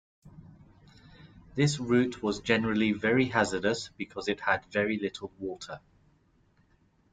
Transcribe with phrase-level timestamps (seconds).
[1.53, 5.79] This route was generally very hazardous because it had very little water.